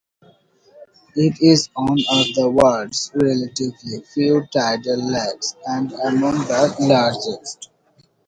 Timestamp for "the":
2.33-2.49, 6.47-6.75